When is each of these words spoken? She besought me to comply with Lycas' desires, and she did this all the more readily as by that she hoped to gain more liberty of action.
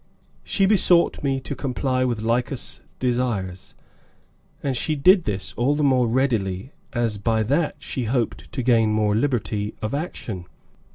She 0.43 0.65
besought 0.65 1.21
me 1.21 1.39
to 1.41 1.55
comply 1.55 2.05
with 2.05 2.23
Lycas' 2.23 2.81
desires, 2.97 3.75
and 4.63 4.75
she 4.75 4.95
did 4.95 5.25
this 5.25 5.53
all 5.53 5.75
the 5.75 5.83
more 5.83 6.07
readily 6.07 6.71
as 6.91 7.19
by 7.19 7.43
that 7.43 7.75
she 7.77 8.05
hoped 8.05 8.51
to 8.51 8.63
gain 8.63 8.89
more 8.91 9.13
liberty 9.15 9.75
of 9.79 9.93
action. 9.93 10.47